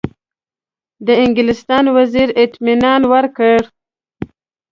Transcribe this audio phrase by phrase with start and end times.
[1.05, 3.63] د انګلستان وزیر اطمینان ورکړی.